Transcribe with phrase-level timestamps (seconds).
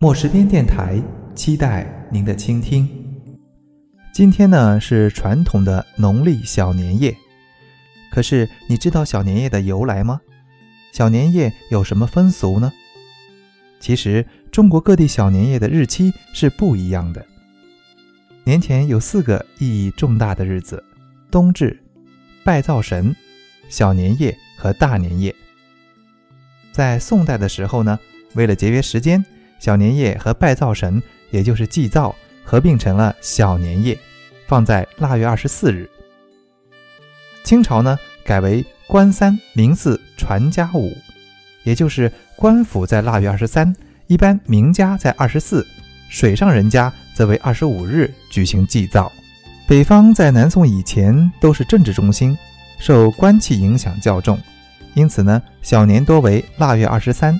[0.00, 1.02] 墨石边电台
[1.34, 2.88] 期待您的倾听。
[4.12, 7.16] 今天呢是传统的农历小年夜，
[8.12, 10.20] 可是你知道小年夜的由来吗？
[10.92, 12.72] 小年夜有什么风俗呢？
[13.80, 17.26] 其实中国各地小年夜的日期是不一样的。
[18.44, 20.80] 年前有四个意义重大的日子：
[21.28, 21.76] 冬至、
[22.44, 23.12] 拜灶神、
[23.68, 25.34] 小年夜和大年夜。
[26.70, 27.98] 在宋代的时候呢，
[28.36, 29.24] 为了节约时间。
[29.58, 33.98] 小年夜和拜灶神，也就是祭灶，合并成了小年夜，
[34.46, 35.88] 放在腊月二十四日。
[37.44, 40.96] 清朝呢，改为官三民四传家五，
[41.64, 43.74] 也就是官府在腊月二十三，
[44.06, 45.66] 一般民家在二十四，
[46.08, 49.10] 水上人家则为二十五日举行祭灶。
[49.66, 52.36] 北方在南宋以前都是政治中心，
[52.78, 54.38] 受官气影响较重，
[54.94, 57.38] 因此呢，小年多为腊月二十三。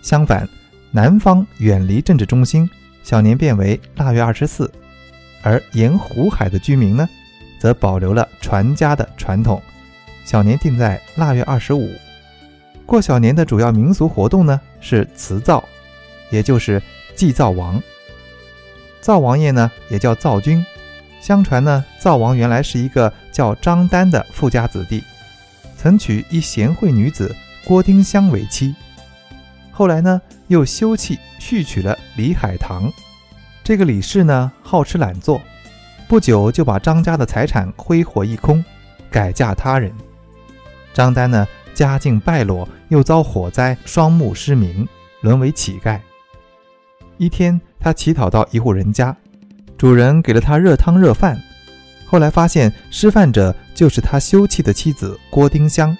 [0.00, 0.48] 相反。
[0.92, 2.68] 南方远离政治中心，
[3.04, 4.68] 小年变为腊月二十四，
[5.40, 7.08] 而沿湖海的居民呢，
[7.60, 9.62] 则保留了传家的传统，
[10.24, 11.88] 小年定在腊月二十五。
[12.84, 15.62] 过小年的主要民俗活动呢是辞灶，
[16.28, 16.82] 也就是
[17.14, 17.80] 祭灶王。
[19.00, 20.66] 灶王爷呢也叫灶君，
[21.20, 25.04] 相传呢灶王原来是一个叫张丹的富家子弟，
[25.76, 27.32] 曾娶一贤惠女子
[27.64, 28.74] 郭丁香为妻。
[29.80, 32.92] 后来呢，又休弃续娶了李海棠。
[33.64, 35.40] 这个李氏呢，好吃懒做，
[36.06, 38.62] 不久就把张家的财产挥霍一空，
[39.10, 39.90] 改嫁他人。
[40.92, 44.86] 张丹呢，家境败落，又遭火灾，双目失明，
[45.22, 45.98] 沦为乞丐。
[47.16, 49.16] 一天，他乞讨到一户人家，
[49.78, 51.40] 主人给了他热汤热饭。
[52.04, 55.96] 后来发现施饭者就是他休憩的妻子郭丁香，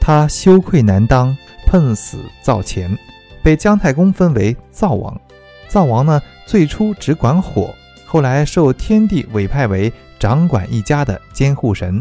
[0.00, 1.36] 他羞愧难当。
[1.74, 2.96] 恨死灶前，
[3.42, 5.20] 被姜太公封为灶王。
[5.66, 7.74] 灶王呢，最初只管火，
[8.06, 12.00] 后来受天帝委派为掌管一家的监护神，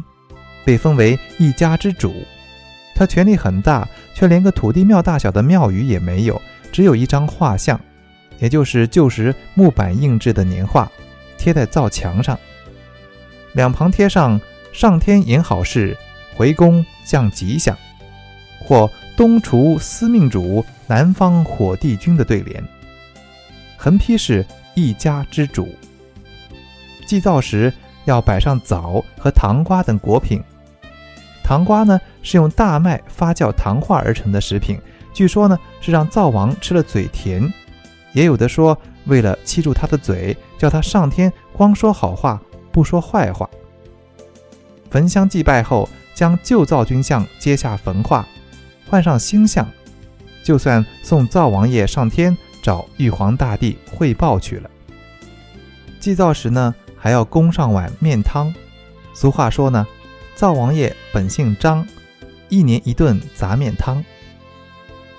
[0.63, 2.13] 被封为一家之主。
[2.93, 6.39] 他权力很大，却连个土地庙大小的庙宇也没有，
[6.71, 7.81] 只有一张画像，
[8.37, 10.87] 也就是旧时木板印制的年画，
[11.35, 12.37] 贴在灶墙上，
[13.53, 14.39] 两旁贴上
[14.71, 15.97] “上天言好事，
[16.35, 17.75] 回宫降吉祥”
[18.63, 18.87] 或。
[19.15, 22.63] 东厨司命主，南方火帝君的对联，
[23.77, 24.43] 横批是
[24.73, 25.69] 一家之主。
[27.05, 27.71] 祭灶时
[28.05, 30.41] 要摆上枣和糖瓜等果品。
[31.43, 34.79] 糖瓜呢是用大麦发酵糖化而成的食品，
[35.13, 37.53] 据说呢是让灶王吃了嘴甜，
[38.13, 38.75] 也有的说
[39.05, 42.41] 为了欺住他的嘴，叫他上天光说好话
[42.71, 43.47] 不说坏话。
[44.89, 48.27] 焚香祭拜后，将旧灶君像揭下焚化。
[48.93, 49.67] 换上新相，
[50.43, 54.69] 就算送灶王爷上天找玉皇大帝汇报去了。
[55.99, 58.53] 祭灶时呢，还要供上碗面汤。
[59.15, 59.87] 俗话说呢，
[60.35, 61.83] 灶王爷本姓张，
[62.49, 64.05] 一年一顿杂面汤。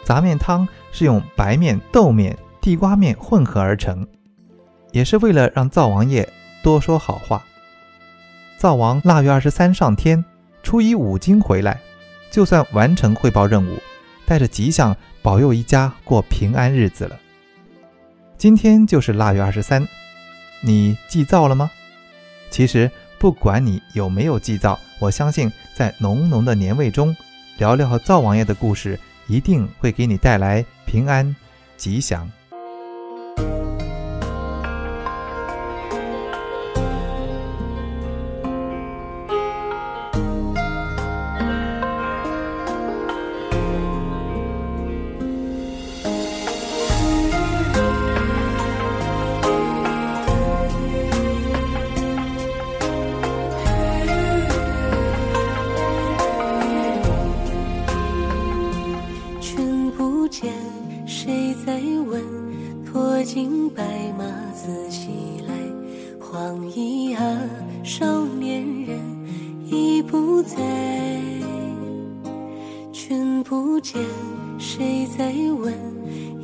[0.04, 4.06] 杂面汤是用白面、豆面、地瓜面混合而成，
[4.92, 6.32] 也是为了让灶王爷
[6.62, 7.44] 多说好话。
[8.56, 10.24] 灶王腊月二十三上天，
[10.62, 11.80] 初一五更回来。
[12.34, 13.80] 就算完成汇报任务，
[14.26, 17.16] 带着吉祥保佑一家过平安日子了。
[18.36, 19.86] 今天就是腊月二十三，
[20.60, 21.70] 你祭灶了吗？
[22.50, 22.90] 其实
[23.20, 27.16] 不管你有没有祭灶，我相信在浓浓的年味中，
[27.56, 31.36] 聊聊和灶王爷的故事，一定会给你带来平安
[31.76, 32.28] 吉祥。
[63.34, 63.82] 经白
[64.16, 65.08] 马自西
[65.44, 65.52] 来，
[66.20, 67.40] 黄衣啊，
[67.82, 68.96] 少年人
[69.66, 70.56] 已不在。
[72.92, 74.00] 君不见，
[74.56, 75.74] 谁在问？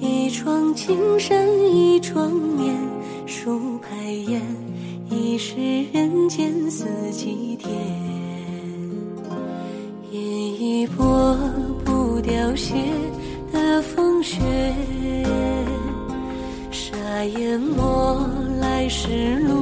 [0.00, 2.74] 一窗青山，一窗眠，
[3.24, 4.42] 数排烟，
[5.08, 5.54] 已是
[5.92, 7.70] 人间四季天。
[10.10, 11.38] 夜已拨，
[11.84, 12.74] 不凋谢
[13.52, 14.40] 的风雪。
[17.24, 18.26] 淹没
[18.60, 19.59] 来时路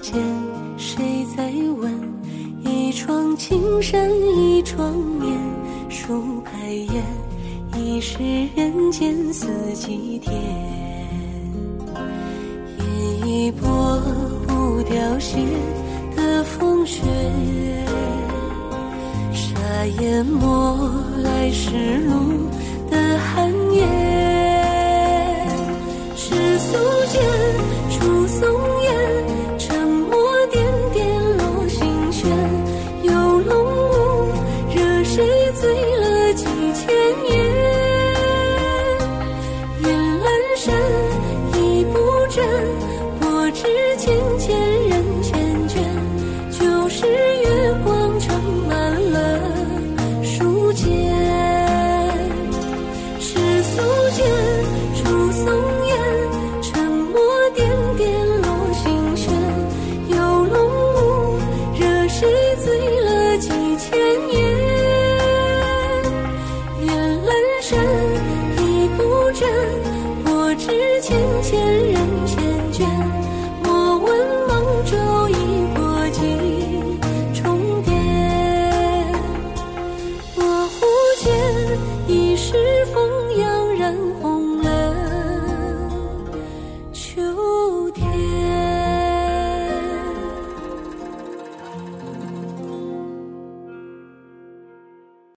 [0.00, 0.20] 见
[0.76, 2.10] 谁在问？
[2.62, 4.92] 一窗青山一窗
[5.22, 5.38] 烟，
[5.88, 6.50] 数白
[6.92, 7.02] 烟，
[7.76, 8.18] 已是
[8.56, 10.34] 人间四季天。
[12.78, 14.00] 烟已拨
[14.46, 15.38] 不凋谢
[16.16, 17.02] 的风雪，
[19.32, 20.90] 沙淹没
[21.22, 22.48] 来时路
[22.90, 23.86] 的寒夜。
[26.16, 26.76] 世俗
[27.12, 27.22] 间，
[27.90, 28.79] 出松。